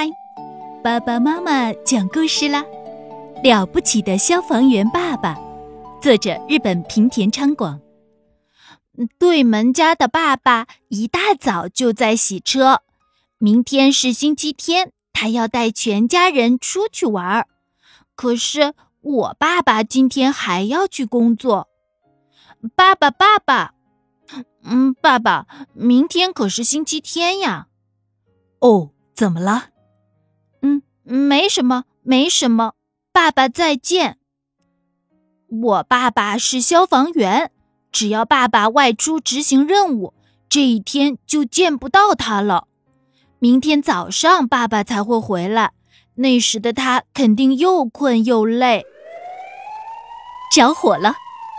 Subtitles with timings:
[0.00, 0.10] 嗨，
[0.82, 2.64] 爸爸妈妈讲故事啦！
[3.42, 5.38] 了不起的消防员爸爸，
[6.00, 7.78] 作者日本平田昌广。
[9.18, 12.80] 对门家的爸爸一大早就在洗车，
[13.36, 17.46] 明天是星期天，他要带全家人出去玩儿。
[18.16, 18.72] 可是
[19.02, 21.68] 我爸爸今天还要去工作。
[22.74, 23.74] 爸爸，爸爸，
[24.64, 27.66] 嗯，爸爸，明天可是星期天呀。
[28.60, 29.66] 哦，怎么了？
[31.12, 32.74] 没什么，没什么。
[33.12, 34.18] 爸爸再见。
[35.48, 37.50] 我爸爸是消防员，
[37.90, 40.14] 只要爸爸外出执行任务，
[40.48, 42.68] 这一天就见不到他了。
[43.40, 45.72] 明天早上爸爸才会回来，
[46.14, 48.84] 那时的他肯定又困又累。
[50.54, 51.14] 着火了，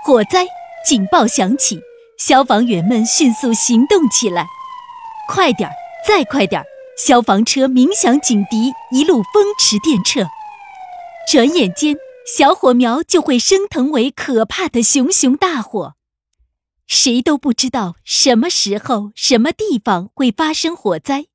[0.05, 0.47] 火灾！
[0.87, 1.81] 警报响起，
[2.17, 4.45] 消防员们迅速行动起来。
[5.27, 5.75] 快点儿，
[6.07, 6.65] 再快点儿！
[6.97, 10.27] 消防车鸣响警笛，一路风驰电掣。
[11.31, 11.97] 转眼间，
[12.35, 15.95] 小火苗就会升腾为可怕的熊熊大火。
[16.87, 21.27] 谁都不知道什么时候、什么地方会发生火灾，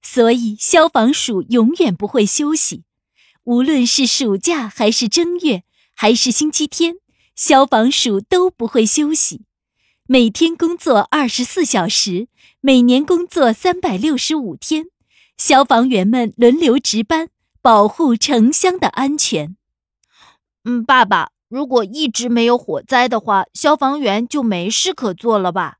[0.00, 2.84] 所以消防署永远不会休息。
[3.44, 5.64] 无论是暑假，还是正月，
[5.96, 6.94] 还是星期天，
[7.34, 9.42] 消防署都不会休息。
[10.12, 12.28] 每天工作二十四小时，
[12.60, 14.88] 每年工作三百六十五天。
[15.38, 17.30] 消防员们轮流值班，
[17.62, 19.56] 保护城乡的安全。
[20.64, 25.78] 嗯，爸爸，如果一直没有火灾的话，消防员就没事可做了吧？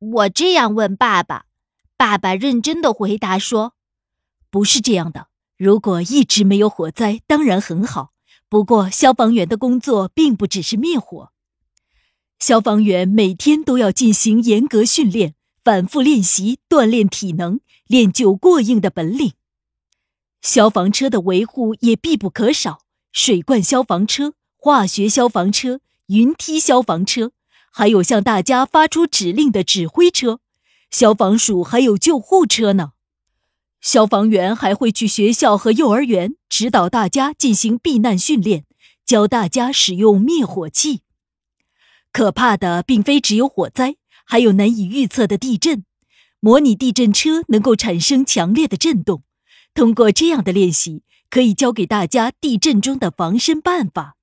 [0.00, 1.44] 我这样问爸爸，
[1.96, 3.74] 爸爸认真的回答说
[4.50, 5.28] ：“不是这样的。
[5.56, 8.10] 如果一直没有火灾，当然很好。
[8.48, 11.30] 不过，消防员的工作并不只是灭火，
[12.40, 17.60] 消防员每天都要进行严格训练，反复练习，锻炼体能。”
[17.90, 19.32] 练就过硬的本领，
[20.40, 22.82] 消防车的维护也必不可少。
[23.10, 27.32] 水罐消防车、化学消防车、云梯消防车，
[27.72, 30.38] 还有向大家发出指令的指挥车。
[30.92, 32.92] 消防署还有救护车呢。
[33.80, 38.66] 消防员还会去学校和幼儿园指导大家进行避难训练，
[39.04, 41.00] 教大家使用灭火器。
[42.12, 45.84] 可怕的并非只有火灾，还有难以预测的地震。
[46.40, 49.22] 模拟地震车能够产生强烈的震动，
[49.74, 54.16] 通过这样的练习，可以教给大家地震中的防身办法。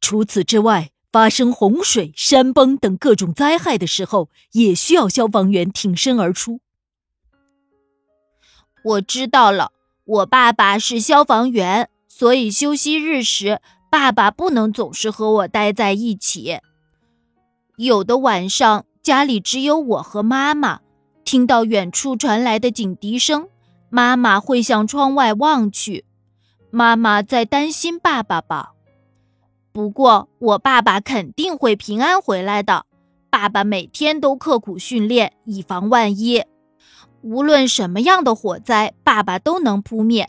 [0.00, 6.60] 除此之外，发生洪水、山崩等各种灾害的时候，也需要消防员挺身而出。
[8.84, 9.72] 我知道了，
[10.04, 13.60] 我爸爸是消防员，所以休息日时，
[13.90, 16.58] 爸爸不能总是和我待在一起。
[17.78, 20.80] 有的晚上，家里只有我和妈妈。
[21.24, 23.48] 听到远处传来的警笛声，
[23.88, 26.04] 妈妈会向窗外望去。
[26.72, 28.72] 妈妈在担心爸爸吧？
[29.70, 32.84] 不过我爸爸肯定会平安回来的。
[33.30, 36.42] 爸爸每天都刻苦训练，以防万一。
[37.22, 40.28] 无论什么样的火灾，爸爸都能扑灭。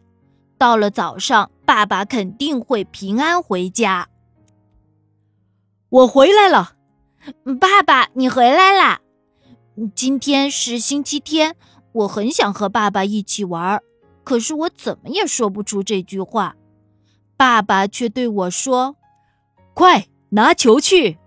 [0.60, 4.08] 到了早上，爸爸肯定会平安回家。
[5.90, 6.74] 我回来了，
[7.60, 9.02] 爸爸，你回来啦！
[9.96, 11.56] 今天是星期天，
[11.92, 13.82] 我很想和爸爸一起玩，
[14.24, 16.56] 可是我怎么也说不出这句话。
[17.38, 18.96] 爸爸却对我说
[19.74, 21.18] ：“快拿球去！”